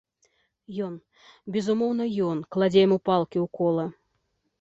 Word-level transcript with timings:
Ён, 0.85 0.95
безумоўна 1.55 2.07
ён, 2.29 2.37
кладзе 2.55 2.81
яму 2.87 2.97
палкі 3.11 3.37
ў 3.45 3.59
кола! 3.61 3.85